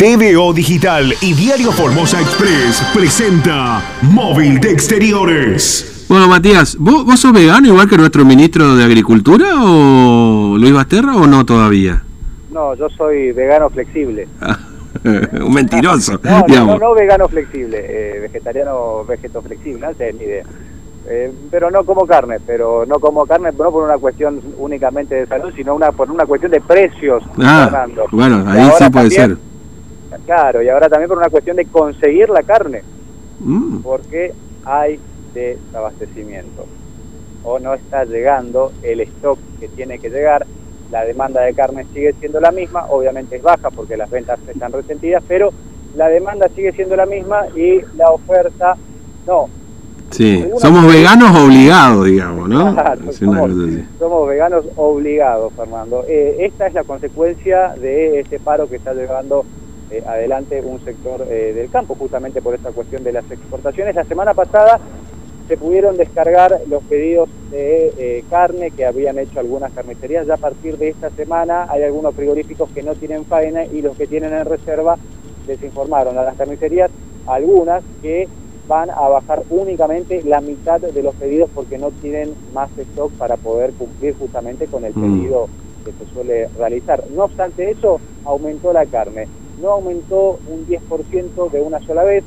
TVO 0.00 0.54
Digital 0.54 1.12
y 1.20 1.34
Diario 1.34 1.70
Formosa 1.72 2.22
Express 2.22 2.82
presenta 2.94 3.82
Móvil 4.00 4.58
de 4.58 4.70
Exteriores. 4.70 6.06
Bueno, 6.08 6.26
Matías, 6.26 6.74
¿vos, 6.78 7.04
¿vos, 7.04 7.20
sos 7.20 7.34
vegano 7.34 7.68
igual 7.68 7.86
que 7.86 7.98
nuestro 7.98 8.24
ministro 8.24 8.76
de 8.76 8.84
Agricultura 8.84 9.46
o 9.62 10.56
Luis 10.56 10.72
Basterra 10.72 11.16
o 11.16 11.26
no 11.26 11.44
todavía? 11.44 12.02
No, 12.50 12.74
yo 12.76 12.88
soy 12.88 13.32
vegano 13.32 13.68
flexible. 13.68 14.26
Un 15.04 15.52
mentiroso. 15.52 16.18
no, 16.22 16.46
no, 16.48 16.78
no, 16.78 16.94
vegano 16.94 17.28
flexible, 17.28 17.84
eh, 17.86 18.20
vegetariano, 18.20 19.04
vegeto 19.04 19.42
flexible, 19.42 19.86
no 19.86 19.92
sé, 19.92 20.14
ni 20.14 20.24
idea. 20.24 20.44
Eh, 21.10 21.30
pero 21.50 21.70
no 21.70 21.84
como 21.84 22.06
carne, 22.06 22.38
pero 22.46 22.86
no 22.86 23.00
como 23.00 23.26
carne 23.26 23.50
no 23.52 23.70
por 23.70 23.84
una 23.84 23.98
cuestión 23.98 24.40
únicamente 24.56 25.14
de 25.14 25.26
salud, 25.26 25.52
sino 25.54 25.74
una 25.74 25.92
por 25.92 26.10
una 26.10 26.24
cuestión 26.24 26.52
de 26.52 26.62
precios. 26.62 27.22
Ah, 27.38 27.86
bueno, 28.10 28.42
ahí 28.48 28.70
sí 28.78 28.88
puede 28.88 29.10
ser 29.10 29.49
Claro, 30.24 30.62
y 30.62 30.68
ahora 30.68 30.88
también 30.88 31.08
por 31.08 31.18
una 31.18 31.30
cuestión 31.30 31.56
de 31.56 31.66
conseguir 31.66 32.30
la 32.30 32.42
carne, 32.42 32.82
mm. 33.40 33.78
porque 33.78 34.32
hay 34.64 34.98
desabastecimiento 35.34 36.66
o 37.42 37.58
no 37.58 37.74
está 37.74 38.04
llegando 38.04 38.72
el 38.82 39.00
stock 39.00 39.38
que 39.58 39.68
tiene 39.68 39.98
que 39.98 40.10
llegar, 40.10 40.46
la 40.90 41.04
demanda 41.04 41.42
de 41.42 41.54
carne 41.54 41.86
sigue 41.94 42.14
siendo 42.18 42.40
la 42.40 42.50
misma, 42.50 42.86
obviamente 42.90 43.36
es 43.36 43.42
baja 43.42 43.70
porque 43.70 43.96
las 43.96 44.10
ventas 44.10 44.38
están 44.48 44.72
resentidas, 44.72 45.22
pero 45.26 45.52
la 45.96 46.08
demanda 46.08 46.48
sigue 46.54 46.72
siendo 46.72 46.96
la 46.96 47.06
misma 47.06 47.46
y 47.56 47.80
la 47.96 48.10
oferta 48.10 48.76
no. 49.26 49.48
Sí, 50.10 50.44
somos 50.58 50.92
veganos 50.92 51.38
obligados, 51.38 52.04
digamos, 52.04 52.48
¿no? 52.48 52.74
somos, 53.12 54.28
veganos 54.28 54.64
obligados, 54.74 55.52
Fernando. 55.54 56.04
Eh, 56.08 56.38
esta 56.40 56.66
es 56.66 56.74
la 56.74 56.82
consecuencia 56.82 57.74
de 57.80 58.18
este 58.18 58.40
paro 58.40 58.68
que 58.68 58.76
está 58.76 58.92
llevando 58.92 59.44
eh, 59.90 60.04
adelante 60.06 60.62
un 60.64 60.78
sector 60.84 61.26
eh, 61.28 61.52
del 61.52 61.68
campo, 61.68 61.96
justamente 61.96 62.40
por 62.40 62.54
esta 62.54 62.70
cuestión 62.70 63.02
de 63.02 63.12
las 63.12 63.28
exportaciones. 63.30 63.94
La 63.94 64.04
semana 64.04 64.34
pasada 64.34 64.78
se 65.48 65.56
pudieron 65.56 65.96
descargar 65.96 66.60
los 66.68 66.80
pedidos 66.84 67.28
de 67.50 67.92
eh, 67.98 68.24
carne 68.30 68.70
que 68.70 68.86
habían 68.86 69.18
hecho 69.18 69.40
algunas 69.40 69.72
carnicerías. 69.72 70.28
Ya 70.28 70.34
a 70.34 70.36
partir 70.36 70.78
de 70.78 70.90
esta 70.90 71.10
semana 71.10 71.66
hay 71.68 71.82
algunos 71.82 72.14
frigoríficos 72.14 72.70
que 72.70 72.84
no 72.84 72.94
tienen 72.94 73.24
faena 73.24 73.64
y 73.64 73.82
los 73.82 73.96
que 73.96 74.06
tienen 74.06 74.32
en 74.32 74.44
reserva 74.44 74.96
les 75.48 75.60
informaron 75.62 76.16
a 76.16 76.22
las 76.22 76.36
carnicerías, 76.36 76.90
algunas 77.26 77.82
que 78.00 78.28
van 78.68 78.90
a 78.90 79.08
bajar 79.08 79.42
únicamente 79.50 80.22
la 80.22 80.40
mitad 80.40 80.80
de 80.80 81.02
los 81.02 81.16
pedidos 81.16 81.50
porque 81.52 81.78
no 81.78 81.90
tienen 81.90 82.32
más 82.54 82.70
stock 82.78 83.10
para 83.14 83.36
poder 83.36 83.72
cumplir 83.72 84.14
justamente 84.16 84.66
con 84.66 84.84
el 84.84 84.92
mm. 84.94 85.00
pedido 85.00 85.48
que 85.84 85.90
se 85.90 86.12
suele 86.12 86.48
realizar. 86.56 87.02
No 87.10 87.24
obstante 87.24 87.72
eso, 87.72 88.00
aumentó 88.24 88.72
la 88.72 88.86
carne 88.86 89.26
no 89.60 89.72
aumentó 89.72 90.38
un 90.48 90.66
10% 90.66 91.50
de 91.50 91.60
una 91.60 91.80
sola 91.80 92.04
vez, 92.04 92.24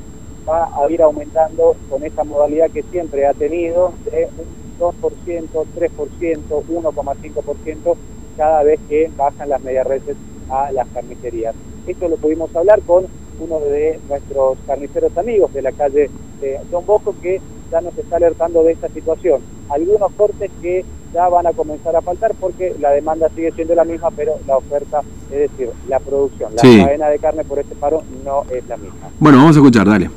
va 0.48 0.68
a 0.76 0.90
ir 0.90 1.02
aumentando 1.02 1.76
con 1.88 2.04
esta 2.04 2.24
modalidad 2.24 2.70
que 2.70 2.82
siempre 2.84 3.26
ha 3.26 3.32
tenido 3.32 3.92
de 4.10 4.28
un 4.38 4.64
2%, 4.78 5.48
3%, 5.74 6.38
1,5% 6.48 7.96
cada 8.36 8.62
vez 8.62 8.80
que 8.88 9.10
bajan 9.16 9.48
las 9.48 9.62
medias 9.62 9.86
reses 9.86 10.16
a 10.50 10.70
las 10.72 10.86
carnicerías. 10.88 11.54
Esto 11.86 12.08
lo 12.08 12.16
pudimos 12.16 12.54
hablar 12.54 12.80
con 12.82 13.06
uno 13.40 13.60
de 13.60 13.98
nuestros 14.08 14.58
carniceros 14.66 15.16
amigos 15.16 15.52
de 15.52 15.62
la 15.62 15.72
calle 15.72 16.10
de 16.40 16.60
Don 16.70 16.84
Bosco 16.86 17.14
que 17.20 17.40
ya 17.70 17.80
nos 17.80 17.96
está 17.96 18.16
alertando 18.16 18.62
de 18.62 18.72
esta 18.72 18.88
situación. 18.88 19.40
Algunos 19.68 20.12
cortes 20.12 20.50
que 20.60 20.84
ya 21.14 21.28
van 21.28 21.46
a 21.46 21.52
comenzar 21.52 21.94
a 21.94 22.02
faltar 22.02 22.34
porque 22.40 22.74
la 22.80 22.90
demanda 22.90 23.28
sigue 23.34 23.52
siendo 23.52 23.74
la 23.74 23.84
misma, 23.84 24.10
pero 24.10 24.32
la 24.48 24.56
oferta, 24.56 25.00
es 25.30 25.50
decir, 25.50 25.70
la 25.88 26.00
producción, 26.00 26.50
la 26.56 26.62
cadena 26.62 27.08
de 27.08 27.18
carne 27.20 27.44
por 27.44 27.60
este 27.60 27.76
paro 27.76 28.02
no 28.24 28.42
es 28.50 28.66
la 28.68 28.76
misma. 28.76 29.08
Bueno, 29.20 29.38
vamos 29.38 29.56
a 29.56 29.60
escuchar, 29.60 29.86
dale. 29.86 30.10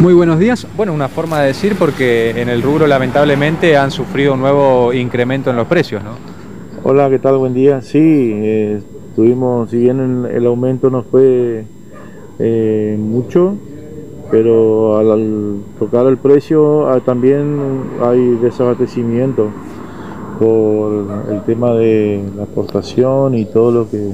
Muy 0.00 0.14
buenos 0.14 0.38
días. 0.38 0.66
Bueno, 0.76 0.92
una 0.92 1.08
forma 1.08 1.40
de 1.40 1.48
decir 1.48 1.76
porque 1.76 2.30
en 2.30 2.48
el 2.48 2.62
rubro 2.62 2.86
lamentablemente 2.86 3.76
han 3.76 3.90
sufrido 3.90 4.34
un 4.34 4.40
nuevo 4.40 4.92
incremento 4.92 5.50
en 5.50 5.56
los 5.56 5.66
precios, 5.66 6.02
¿no? 6.04 6.12
Hola, 6.84 7.10
¿qué 7.10 7.18
tal? 7.18 7.38
Buen 7.38 7.54
día. 7.54 7.80
Sí, 7.80 7.98
eh, 8.34 8.82
tuvimos, 9.16 9.70
si 9.70 9.78
bien 9.78 10.26
el, 10.30 10.46
aumento 10.46 10.90
no 10.90 11.02
fue 11.02 11.64
eh, 12.38 12.96
mucho, 12.98 13.56
pero 14.30 14.98
al, 14.98 15.56
tocar 15.78 16.06
el 16.06 16.18
precio 16.18 16.88
ah, 16.88 17.00
también 17.00 17.58
hay 18.02 18.20
desabastecimiento 18.42 19.48
por 20.38 21.06
el 21.30 21.42
tema 21.42 21.72
de 21.72 22.22
la 22.36 22.44
exportación 22.44 23.34
y 23.34 23.44
todo 23.44 23.70
lo 23.70 23.90
que 23.90 24.10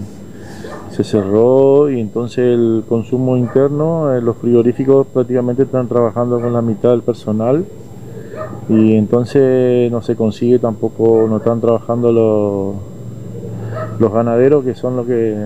se 0.91 1.04
cerró 1.04 1.88
y 1.91 2.00
entonces 2.00 2.38
el 2.38 2.84
consumo 2.88 3.36
interno, 3.36 4.12
eh, 4.14 4.20
los 4.20 4.36
frigoríficos 4.36 5.06
prácticamente 5.06 5.62
están 5.62 5.88
trabajando 5.88 6.41
con 6.41 6.53
la 6.53 6.62
mitad 6.62 6.91
del 6.91 7.03
personal 7.03 7.64
y 8.69 8.94
entonces 8.94 9.91
no 9.91 10.03
se 10.03 10.16
consigue 10.16 10.58
tampoco, 10.58 11.26
no 11.28 11.38
están 11.38 11.60
trabajando 11.60 12.12
los, 12.12 12.75
los 14.00 14.12
ganaderos 14.12 14.64
que 14.64 14.75
son 14.75 14.97
los 14.97 15.06
que 15.06 15.37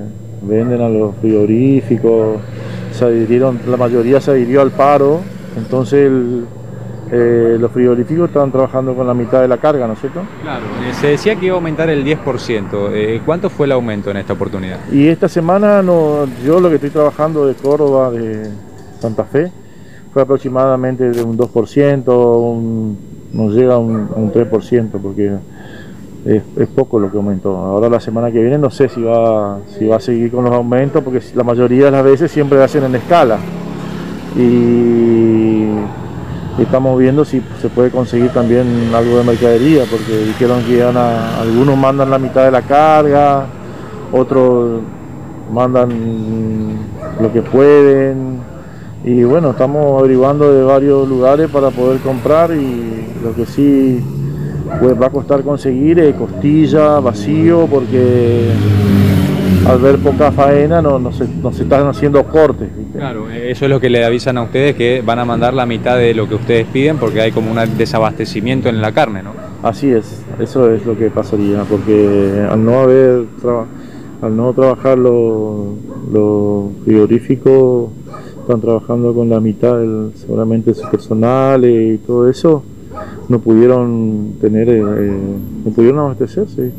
venden 0.43 0.81
a 0.81 0.89
los 0.89 1.15
frigoríficos, 1.17 2.39
se 2.93 3.05
adhirieron, 3.05 3.61
la 3.69 3.77
mayoría 3.77 4.21
se 4.21 4.33
adhirió 4.33 4.61
al 4.63 4.71
paro, 4.71 5.21
entonces 5.57 6.07
el, 6.07 6.47
eh, 7.17 7.57
los 7.61 7.71
frigoríficos 7.71 8.27
estaban 8.27 8.51
trabajando 8.51 8.93
con 8.93 9.07
la 9.07 9.15
mitad 9.15 9.41
de 9.41 9.47
la 9.47 9.59
carga, 9.59 9.87
¿no 9.87 9.93
es 9.93 10.01
cierto? 10.01 10.23
Claro, 10.43 10.65
eh, 10.85 10.93
se 10.95 11.07
decía 11.07 11.37
que 11.37 11.47
iba 11.47 11.55
a 11.55 11.59
aumentar 11.59 11.89
el 11.89 12.05
10%. 12.05 12.91
Eh, 12.93 13.23
¿Cuánto 13.25 13.51
fue 13.51 13.67
el 13.67 13.73
aumento 13.73 14.11
en 14.11 14.17
esta 14.17 14.33
oportunidad? 14.33 14.81
Y 14.91 15.07
esta 15.07 15.29
semana 15.29 15.81
no, 15.81 16.27
yo 16.45 16.59
lo 16.59 16.69
que 16.71 16.75
estoy 16.75 16.91
trabajando 16.91 17.47
de 17.47 17.55
Córdoba, 17.55 18.11
de 18.11 18.51
Santa 18.99 19.23
Fe, 19.23 19.53
fue 20.13 20.23
aproximadamente 20.23 21.09
de 21.11 21.23
un 21.23 21.39
2%, 21.39 22.97
nos 23.33 23.55
llega 23.55 23.75
a 23.75 23.79
un, 23.79 24.33
3%, 24.33 24.91
porque 25.01 25.35
es, 26.27 26.69
poco 26.75 26.99
lo 26.99 27.13
que 27.13 27.17
aumentó. 27.17 27.57
Ahora 27.57 27.89
la 27.89 28.01
semana 28.01 28.33
que 28.33 28.41
viene 28.41 28.59
no 28.59 28.71
sé 28.71 28.89
si 28.89 29.01
va, 29.01 29.61
si 29.79 29.87
va 29.87 29.97
a 29.97 30.01
seguir 30.01 30.33
con 30.33 30.43
los 30.43 30.53
aumentos, 30.53 31.01
porque 31.05 31.21
la 31.37 31.45
mayoría 31.45 31.85
de 31.85 31.91
las 31.93 32.03
veces 32.03 32.33
siempre 32.33 32.61
hacen 32.61 32.83
en 32.83 32.97
escala. 32.97 33.39
Y 34.37 35.34
estamos 36.63 36.99
viendo 36.99 37.25
si 37.25 37.43
se 37.61 37.69
puede 37.69 37.91
conseguir 37.91 38.31
también 38.31 38.93
algo 38.95 39.19
de 39.19 39.25
mercadería, 39.25 39.85
porque 39.91 40.25
dijeron 40.27 40.63
que 40.65 40.83
algunos 40.83 41.77
mandan 41.77 42.11
la 42.11 42.19
mitad 42.19 42.45
de 42.45 42.51
la 42.51 42.63
carga, 42.63 43.47
otros 44.13 44.81
mandan 45.53 45.89
lo 47.21 47.33
que 47.33 47.43
pueden. 47.43 48.39
Y 49.05 49.25
bueno, 49.25 49.51
estamos 49.51 50.01
averiguando 50.01 50.53
de 50.53 50.63
varios 50.63 51.07
lugares 51.09 51.51
para 51.51 51.71
poder 51.71 52.01
comprar 52.01 52.53
y 52.53 53.05
lo 53.23 53.35
que 53.35 53.45
sí 53.45 54.03
pues, 54.81 55.01
va 55.01 55.07
a 55.07 55.11
costar 55.11 55.43
conseguir 55.43 55.99
es 55.99 56.15
costilla, 56.15 57.01
vacío, 57.01 57.67
porque 57.71 58.51
al 59.67 59.79
ver 59.79 59.99
poca 59.99 60.31
faena 60.31 60.83
no, 60.83 60.99
no, 60.99 61.13
se, 61.13 61.25
están 61.25 61.87
haciendo 61.87 62.23
cortes. 62.25 62.69
Claro, 62.93 63.31
eso 63.31 63.65
es 63.65 63.71
lo 63.71 63.81
que 63.81 63.91
le 63.91 64.05
avisan 64.05 64.39
a 64.39 64.43
ustedes 64.43 64.75
que 64.75 65.03
van 65.05 65.19
a 65.19 65.25
mandar 65.25 65.55
la 65.55 65.67
mitad 65.67 65.97
de 65.97 66.15
lo 66.15 66.29
que 66.29 66.35
ustedes 66.35 66.67
piden 66.67 66.99
porque 66.99 67.21
hay 67.21 67.33
como 67.33 67.51
un 67.51 67.59
desabastecimiento 67.77 68.69
en 68.69 68.81
la 68.81 68.93
carne, 68.93 69.23
¿no? 69.23 69.33
Así 69.63 69.91
es, 69.91 70.23
eso 70.39 70.71
es 70.71 70.85
lo 70.85 70.97
que 70.97 71.11
pasaría, 71.11 71.63
porque 71.63 72.47
al 72.51 72.65
no 72.65 72.81
haber 72.81 73.25
al 74.23 74.37
no 74.37 74.53
trabajar 74.53 74.99
los 74.99 75.77
lo 76.13 76.71
frigoríficos 76.85 77.91
están 78.41 78.61
trabajando 78.61 79.15
con 79.15 79.31
la 79.31 79.41
mitad 79.41 79.79
del, 79.79 80.13
seguramente 80.15 80.75
su 80.75 80.89
personal 80.91 81.65
y 81.65 81.99
todo 81.99 82.29
eso 82.29 82.63
no 83.29 83.39
pudieron 83.39 84.35
tener 84.41 84.69
eh, 84.69 84.83
no 84.83 85.71
pudieron 85.71 86.01
abastecerse 86.01 86.73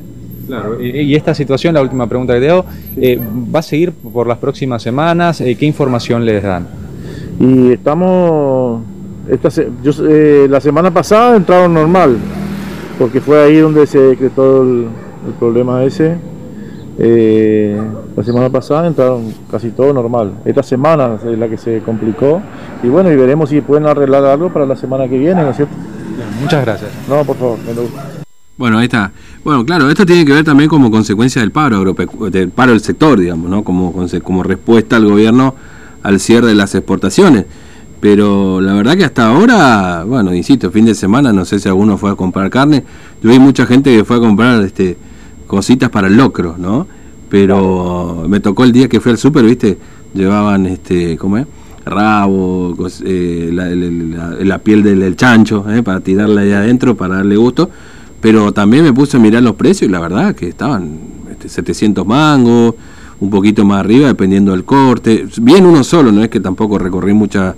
Claro, 0.48 0.82
y 0.82 1.16
esta 1.16 1.34
situación, 1.34 1.74
la 1.74 1.82
última 1.82 2.08
pregunta 2.08 2.34
que 2.34 2.40
te 2.40 2.50
hago, 2.50 2.66
eh, 2.98 3.20
¿va 3.54 3.60
a 3.60 3.64
seguir 3.64 3.92
por 3.92 4.28
las 4.28 4.38
próximas 4.38 4.82
semanas? 4.82 5.42
Eh, 5.42 5.56
¿Qué 5.56 5.66
información 5.66 6.24
les 6.26 6.44
dan? 6.44 6.68
Y 7.40 7.72
estamos, 7.72 8.82
esta 9.28 9.50
eh, 10.08 10.48
la 10.50 10.62
semana 10.62 10.92
pasada 10.92 11.36
entraron 11.36 11.74
normal, 11.74 12.18
porque 13.00 13.22
fue 13.22 13.44
ahí 13.44 13.58
donde 13.58 13.88
se 13.88 14.00
decretó 14.00 14.62
el, 14.62 14.88
problema 15.40 15.84
ese. 15.84 16.18
la 18.16 18.24
semana 18.24 18.50
pasada 18.50 18.86
entraron 18.86 19.34
casi 19.50 19.72
todo 19.72 19.92
normal. 19.92 20.34
Esta 20.46 20.62
semana 20.62 21.18
es 21.26 21.40
la 21.40 21.50
que 21.50 21.58
se 21.58 21.80
complicó. 21.80 22.40
Y 22.84 22.88
bueno, 22.88 23.12
y 23.12 23.16
veremos 23.16 23.50
si 23.50 23.62
pueden 23.62 23.88
arreglar 23.88 24.24
algo 24.26 24.54
para 24.54 24.68
la 24.68 24.76
semana 24.76 25.08
que 25.08 25.18
viene, 25.18 25.42
¿no 25.42 25.50
es 25.50 25.56
cierto? 25.56 25.74
muchas 26.40 26.64
gracias. 26.64 26.92
No, 27.10 27.24
por 27.24 27.36
favor, 27.36 27.58
bueno, 28.58 28.78
ahí 28.78 28.86
está. 28.86 29.12
Bueno, 29.44 29.66
claro, 29.66 29.90
esto 29.90 30.06
tiene 30.06 30.26
que 30.26 30.34
ver 30.34 30.44
también 30.44 30.70
como 30.70 30.90
consecuencia 30.90 31.42
del 31.42 31.52
paro 31.52 31.96
del 32.30 32.50
paro 32.50 32.72
del 32.72 32.82
sector, 32.82 33.20
digamos, 33.20 33.50
¿no? 33.50 33.64
Como, 33.64 33.94
como 34.24 34.44
respuesta 34.44 34.96
al 34.96 35.06
gobierno 35.06 35.56
al 36.04 36.20
cierre 36.20 36.48
de 36.48 36.56
las 36.56 36.76
exportaciones. 36.76 37.46
Pero 38.00 38.62
la 38.62 38.74
verdad 38.74 38.96
que 38.96 39.06
hasta 39.06 39.28
ahora, 39.28 40.04
bueno, 40.04 40.34
insisto, 40.34 40.70
fin 40.70 40.86
de 40.86 40.94
semana, 40.94 41.34
no 41.34 41.46
sé 41.46 41.60
si 41.60 41.68
alguno 41.68 41.98
fue 41.98 42.12
a 42.12 42.16
comprar 42.16 42.50
carne. 42.50 42.84
Yo 43.24 43.30
vi 43.30 43.40
mucha 43.40 43.66
gente 43.66 43.96
que 43.96 44.04
fue 44.04 44.18
a 44.18 44.20
comprar 44.20 44.64
este 44.64 44.98
cositas 45.48 45.90
para 45.90 46.08
el 46.08 46.16
locro, 46.16 46.56
¿no? 46.58 46.88
Pero 47.30 48.26
me 48.28 48.40
tocó 48.40 48.64
el 48.64 48.72
día 48.72 48.88
que 48.88 49.00
fui 49.00 49.12
al 49.12 49.18
súper, 49.18 49.46
¿viste? 49.46 49.78
llevaban, 50.16 50.66
este, 50.66 51.18
¿cómo 51.18 51.38
es? 51.38 51.46
Rabo, 51.86 52.76
eh, 53.04 53.52
la, 53.52 54.58
piel 54.60 54.82
del, 54.82 55.16
chancho, 55.16 55.66
eh, 55.70 55.84
para 55.84 56.00
tirarla 56.00 56.42
ahí 56.42 56.52
adentro, 56.52 56.96
para 56.96 57.18
darle 57.18 57.36
gusto. 57.36 57.70
Pero 58.26 58.52
también 58.52 58.84
me 58.84 58.92
puse 58.92 59.18
a 59.18 59.20
mirar 59.20 59.44
los 59.44 59.54
precios 59.54 59.88
y 59.88 59.92
la 59.92 60.00
verdad 60.00 60.34
que 60.34 60.48
estaban 60.48 60.98
este, 61.30 61.48
700 61.48 62.08
mangos, 62.08 62.74
un 63.20 63.30
poquito 63.30 63.64
más 63.64 63.82
arriba, 63.82 64.08
dependiendo 64.08 64.52
del 64.52 64.64
corte. 64.64 65.28
Bien 65.40 65.64
uno 65.64 65.84
solo, 65.84 66.12
no 66.12 66.24
es 66.24 66.30
que 66.30 66.40
tampoco 66.40 66.80
recorrí 66.80 67.14
mucha 67.14 67.56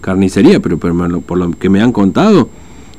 carnicería, 0.00 0.58
pero, 0.58 0.78
por 0.78 1.36
lo 1.36 1.50
que 1.50 1.68
me 1.68 1.82
han 1.82 1.92
contado, 1.92 2.48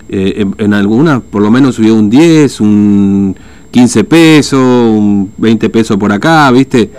eh, 0.10 0.46
en, 0.60 0.74
algunas 0.76 1.24
por 1.24 1.42
lo 1.42 1.50
menos 1.50 1.74
subió 1.74 1.96
un 1.96 2.08
10, 2.08 2.62
un 2.62 3.36
15 3.72 4.04
pesos, 4.04 4.60
un 4.62 5.32
20 5.38 5.72
pesos 5.72 5.98
por 5.98 6.12
acá, 6.12 6.52
¿viste? 6.52 6.92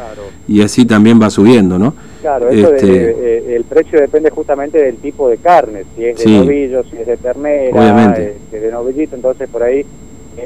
Y 0.49 0.63
así 0.63 0.85
también 0.85 1.23
va 1.23 1.31
subiendo, 1.31 1.79
¿no? 1.79 1.95
Claro, 2.23 2.49
eso 2.49 2.75
este, 2.75 3.11
eh, 3.11 3.55
el 3.55 3.63
precio 3.63 4.01
depende 4.01 4.31
justamente 4.31 4.83
del 4.83 4.97
tipo 4.97 5.29
de 5.29 5.37
carne, 5.37 5.85
si 5.95 6.07
es 6.07 6.19
de 6.19 6.39
novillo, 6.39 6.83
si 6.91 6.97
es 6.97 7.07
de 7.07 7.17
ternera, 7.19 8.17
eh, 8.19 8.37
de 8.51 8.73
novillito, 8.73 9.15
entonces 9.15 9.49
por 9.49 9.63
ahí 9.63 9.87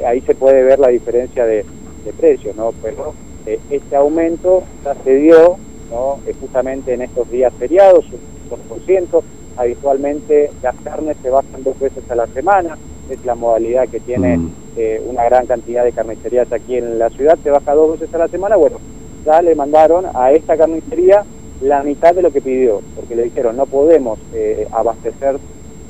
ahí 0.06 0.20
se 0.22 0.34
puede 0.34 0.62
ver 0.62 0.78
la 0.78 0.88
diferencia 0.88 1.44
de, 1.44 1.64
de 2.04 2.12
precios, 2.12 2.56
¿no? 2.56 2.72
Pero 2.82 3.14
este 3.46 3.96
aumento 3.96 4.62
ya 4.84 4.94
se 5.02 5.16
dio, 5.16 5.56
¿no? 5.90 6.18
justamente 6.40 6.94
en 6.94 7.02
estos 7.02 7.30
días 7.30 7.52
feriados, 7.58 8.04
un 8.06 8.76
2%, 8.86 9.22
habitualmente 9.56 10.50
las 10.62 10.76
carnes 10.76 11.16
se 11.22 11.30
bajan 11.30 11.62
dos 11.62 11.78
veces 11.78 12.08
a 12.10 12.14
la 12.14 12.26
semana, 12.28 12.78
es 13.10 13.24
la 13.24 13.34
modalidad 13.34 13.88
que 13.88 14.00
tiene 14.00 14.38
mm. 14.38 14.52
eh, 14.76 15.02
una 15.06 15.24
gran 15.24 15.46
cantidad 15.46 15.84
de 15.84 15.92
carnicerías 15.92 16.50
aquí 16.52 16.76
en 16.76 16.98
la 16.98 17.10
ciudad, 17.10 17.38
se 17.42 17.50
baja 17.50 17.74
dos 17.74 17.98
veces 17.98 18.14
a 18.14 18.18
la 18.18 18.28
semana, 18.28 18.56
bueno, 18.56 18.78
ya 19.24 19.42
le 19.42 19.54
mandaron 19.54 20.06
a 20.14 20.32
esta 20.32 20.56
carnicería 20.56 21.24
la 21.60 21.82
mitad 21.82 22.14
de 22.14 22.22
lo 22.22 22.32
que 22.32 22.40
pidió, 22.40 22.80
porque 22.96 23.14
le 23.14 23.24
dijeron 23.24 23.56
no 23.56 23.66
podemos 23.66 24.18
eh, 24.34 24.66
abastecer 24.72 25.38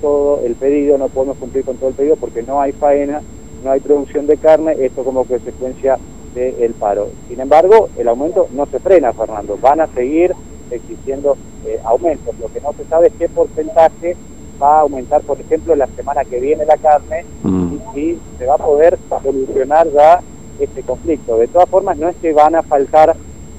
todo 0.01 0.41
el 0.45 0.55
pedido, 0.55 0.99
no 0.99 1.09
podemos 1.09 1.39
cumplir 1.39 1.65
con 1.65 1.77
todo 1.77 1.91
el 1.91 1.95
pedido 1.95 2.17
porque 2.17 2.43
no 2.43 2.61
hay 2.61 2.73
faena, 2.73 3.23
no 3.63 3.71
hay 3.71 3.81
producción 3.81 4.27
de 4.27 4.37
carne, 4.37 4.77
esto 4.79 5.05
como 5.05 5.25
consecuencia 5.25 5.99
del 6.35 6.73
paro. 6.73 7.09
Sin 7.29 7.41
embargo, 7.41 7.91
el 7.99 8.09
aumento 8.09 8.49
no 8.53 8.67
se 8.67 8.79
frena, 8.79 9.13
Fernando, 9.13 9.59
van 9.61 9.81
a 9.81 9.87
seguir 9.89 10.33
existiendo 10.71 11.37
eh, 11.67 11.79
aumentos. 11.85 12.35
Lo 12.41 12.51
que 12.51 12.61
no 12.61 12.73
se 12.73 12.85
sabe 12.87 13.09
es 13.09 13.13
qué 13.19 13.29
porcentaje 13.29 14.17
va 14.61 14.79
a 14.79 14.81
aumentar, 14.81 15.21
por 15.23 15.39
ejemplo, 15.39 15.75
la 15.75 15.87
semana 15.89 16.25
que 16.25 16.41
viene 16.41 16.65
la 16.65 16.79
carne 16.79 17.25
mm. 17.43 17.73
y 17.73 17.81
si 17.95 18.19
se 18.39 18.47
va 18.47 18.55
a 18.55 18.59
poder 18.59 18.99
solucionar 19.23 19.89
ya 19.93 20.23
este 20.59 20.83
conflicto. 20.83 21.37
De 21.37 21.49
todas 21.49 21.69
formas, 21.69 21.99
no 21.99 22.09
es 22.09 22.17
que 22.17 22.33
van 22.33 22.55
a 22.55 22.63
faltar 22.63 23.15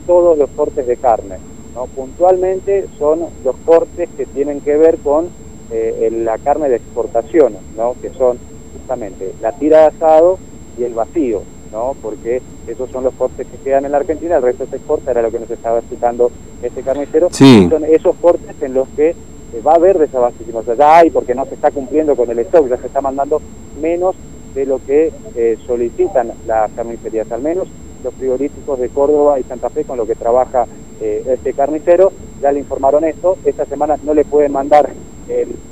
todos 0.08 0.38
los 0.38 0.50
cortes 0.52 0.88
de 0.88 0.98
carne. 0.98 1.38
¿no? 1.76 1.86
Puntualmente 1.88 2.88
son 2.98 3.22
los 3.44 3.56
cortes 3.66 4.10
que 4.18 4.26
tienen 4.26 4.62
que 4.62 4.78
ver 4.78 4.98
con 4.98 5.30
eh, 5.72 6.10
la 6.12 6.38
carne 6.38 6.70
de 6.70 6.78
exportación, 6.78 7.54
¿no? 7.78 7.96
que 8.02 8.10
son 8.12 8.38
justamente 8.78 9.34
la 9.42 9.52
tira 9.54 9.81
de 9.81 9.86
asado 9.88 10.40
y 10.78 10.84
el 10.84 10.94
vacío. 10.94 11.42
¿no? 11.74 11.96
porque 12.02 12.42
esos 12.68 12.90
son 12.92 13.04
los 13.04 13.14
cortes 13.16 13.48
que 13.48 13.58
quedan 13.58 13.84
en 13.84 13.92
la 13.92 13.98
Argentina, 13.98 14.38
el 14.38 14.44
resto 14.44 14.68
se 14.70 14.75
exporta, 14.75 15.12
era 15.12 15.24
lo 15.24 15.31
que 15.31 15.40
nos 15.40 15.50
estaba 15.50 15.80
explicando 15.80 16.31
este 16.62 16.84
carnicero. 16.84 17.30
Son 17.31 17.84
esos 17.84 18.16
cortes 18.18 18.56
en 18.62 18.75
los 18.75 18.88
que 18.90 19.10
eh, 19.10 19.62
va 19.66 19.74
a 19.74 19.75
haber 19.75 19.98
desabastecimiento, 19.98 20.60
o 20.60 20.64
sea, 20.64 20.75
ya 20.75 20.98
hay 21.00 21.10
porque 21.10 21.36
no 21.36 21.46
se 21.46 21.56
está 21.56 21.72
cumpliendo 21.72 22.16
con 22.16 22.30
el 22.30 22.40
stock, 22.40 22.68
ya 22.70 22.78
se 22.78 22.88
está 22.88 23.02
mandando 23.02 23.42
menos 23.81 24.16
de 24.54 24.66
lo 24.66 24.80
que 24.86 25.12
eh, 25.36 25.58
solicitan 25.66 26.31
las 26.46 26.72
carnicerías, 26.72 27.31
al 27.31 27.42
menos 27.42 27.68
los 28.04 28.14
frigoríficos 28.14 28.80
de 28.80 28.90
Córdoba 28.90 29.40
y 29.40 29.44
Santa 29.44 29.70
Fe 29.70 29.84
con 29.84 29.98
lo 29.98 30.06
que 30.06 30.16
trabaja 30.16 30.68
eh, 31.02 31.24
este 31.28 31.54
carnicero, 31.54 32.12
ya 32.42 32.52
le 32.52 32.60
informaron 32.60 33.04
esto, 33.04 33.38
esta 33.46 33.66
semana 33.66 33.98
no 34.04 34.14
le 34.14 34.25
pueden 34.25 34.52
mandar 34.52 34.90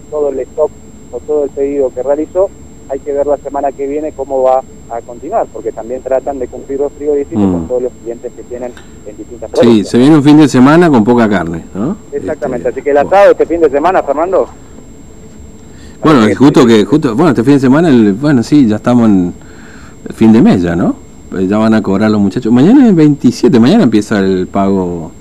todo 0.10 0.30
el 0.30 0.40
stock 0.40 0.72
o 1.12 1.20
todo 1.20 1.44
el 1.44 1.50
pedido 1.50 1.94
que 1.94 2.02
realizó, 2.02 2.50
hay 2.92 3.00
que 3.00 3.14
ver 3.14 3.26
la 3.26 3.38
semana 3.38 3.72
que 3.72 3.88
viene 3.88 4.12
cómo 4.12 4.44
va 4.44 4.62
a 4.90 5.02
continuar, 5.02 5.48
porque 5.54 5.72
también 5.72 6.02
tratan 6.02 6.40
de 6.40 6.48
cumplir 6.48 6.80
los 6.80 6.92
frigoríficos 6.92 7.44
con 7.44 7.64
mm. 7.64 7.68
todos 7.68 7.84
los 7.84 7.92
clientes 8.04 8.34
que 8.36 8.44
tienen 8.44 8.74
en 9.06 9.18
distintas 9.18 9.50
provincias. 9.50 9.88
Sí, 9.88 9.92
se 9.92 9.98
viene 9.98 10.16
un 10.18 10.24
fin 10.24 10.38
de 10.38 10.50
semana 10.50 10.90
con 10.90 11.04
poca 11.06 11.30
carne, 11.30 11.64
¿no? 11.74 11.96
Exactamente, 12.12 12.68
este, 12.68 12.80
así 12.80 12.84
que 12.84 12.92
el 12.92 12.98
asado 12.98 13.32
este 13.32 13.46
fin 13.46 13.62
de 13.62 13.70
semana, 13.70 14.04
Fernando. 14.04 14.48
Bueno, 16.04 16.36
justo 16.38 16.66
que, 16.66 16.84
justo, 16.84 17.16
bueno, 17.16 17.30
este 17.30 17.46
fin 17.46 17.54
de 17.54 17.60
semana, 17.62 17.88
el, 17.88 18.14
bueno, 18.14 18.44
sí, 18.44 18.68
ya 18.68 18.76
estamos 18.76 19.08
en 19.08 19.34
el 20.10 20.14
fin 20.14 20.34
de 20.34 20.42
mes 20.42 20.62
ya, 20.62 20.76
¿no? 20.76 20.96
Pues 21.30 21.48
ya 21.48 21.58
van 21.58 21.74
a 21.74 21.82
cobrar 21.82 22.12
los 22.12 22.20
muchachos. 22.20 22.52
Mañana 22.52 22.84
es 22.84 22.90
el 22.90 22.96
27, 22.96 23.58
mañana 23.58 23.84
empieza 23.84 24.20
el 24.20 24.48
pago. 24.48 25.14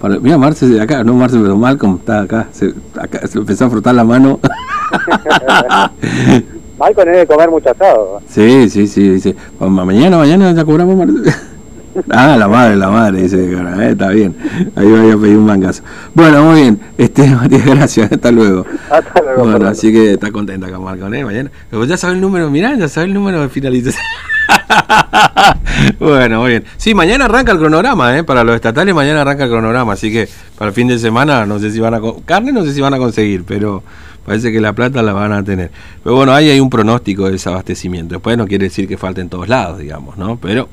Para, 0.00 0.18
mira, 0.18 0.38
Marce 0.38 0.66
de 0.66 0.80
acá, 0.80 1.04
no 1.04 1.12
Marce, 1.12 1.38
pero 1.38 1.56
Malcolm 1.56 1.96
está 1.96 2.22
acá, 2.22 2.48
se, 2.52 2.72
acá, 2.98 3.26
se 3.26 3.38
empezó 3.38 3.66
a 3.66 3.70
frotar 3.70 3.94
la 3.94 4.04
mano. 4.04 4.40
Debe 6.90 7.26
comer 7.26 7.50
mucho 7.50 7.70
asado. 7.70 8.20
Sí, 8.28 8.68
sí, 8.68 8.86
sí, 8.86 9.08
dice, 9.08 9.36
pues 9.58 9.70
mañana, 9.70 10.18
mañana 10.18 10.52
ya 10.52 10.64
cobramos. 10.64 11.08
ah, 12.10 12.36
la 12.36 12.48
madre, 12.48 12.76
la 12.76 12.90
madre, 12.90 13.22
dice, 13.22 13.38
eh, 13.38 13.88
está 13.90 14.08
bien. 14.08 14.34
Ahí 14.74 14.86
voy 14.86 15.10
a 15.10 15.16
pedir 15.16 15.36
un 15.36 15.46
mangazo. 15.46 15.82
Bueno, 16.14 16.44
muy 16.44 16.62
bien. 16.62 16.80
Este, 16.98 17.26
Matías, 17.34 17.64
gracias. 17.66 18.12
Hasta 18.12 18.30
luego. 18.30 18.66
Hasta 18.90 19.22
luego. 19.22 19.44
Bueno, 19.44 19.68
así 19.68 19.92
que 19.92 20.12
está 20.12 20.30
contenta 20.30 20.70
con 20.70 20.82
Malcolm, 20.82 21.14
¿eh? 21.14 21.24
Mañana. 21.24 21.50
Pero 21.70 21.84
ya 21.84 21.96
sabes 21.96 22.16
el 22.16 22.20
número, 22.20 22.50
mirá, 22.50 22.74
ya 22.74 22.88
sabes 22.88 23.08
el 23.08 23.14
número 23.14 23.40
de 23.40 23.48
finalización. 23.48 24.04
bueno, 26.00 26.40
muy 26.40 26.50
bien. 26.50 26.64
Sí, 26.76 26.94
mañana 26.94 27.26
arranca 27.26 27.52
el 27.52 27.58
cronograma, 27.58 28.18
¿eh? 28.18 28.24
Para 28.24 28.44
los 28.44 28.54
estatales 28.54 28.94
mañana 28.94 29.22
arranca 29.22 29.44
el 29.44 29.50
cronograma, 29.50 29.92
así 29.92 30.12
que 30.12 30.28
para 30.58 30.68
el 30.68 30.74
fin 30.74 30.88
de 30.88 30.98
semana 30.98 31.46
no 31.46 31.58
sé 31.58 31.70
si 31.70 31.80
van 31.80 31.94
a... 31.94 32.00
Carne 32.24 32.52
no 32.52 32.64
sé 32.64 32.72
si 32.74 32.80
van 32.80 32.94
a 32.94 32.98
conseguir, 32.98 33.44
pero 33.44 33.82
parece 34.24 34.52
que 34.52 34.60
la 34.60 34.72
plata 34.72 35.02
la 35.02 35.12
van 35.12 35.32
a 35.32 35.42
tener. 35.42 35.70
Pero 36.02 36.16
bueno, 36.16 36.32
ahí 36.32 36.50
hay 36.50 36.60
un 36.60 36.70
pronóstico 36.70 37.26
de 37.26 37.32
desabastecimiento. 37.32 38.14
Después 38.14 38.36
no 38.36 38.46
quiere 38.46 38.64
decir 38.64 38.88
que 38.88 38.96
falte 38.96 39.20
en 39.20 39.28
todos 39.28 39.48
lados, 39.48 39.78
digamos, 39.78 40.16
¿no? 40.16 40.38
Pero 40.38 40.68